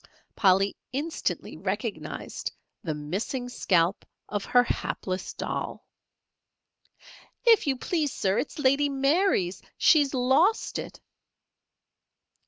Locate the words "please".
7.77-8.11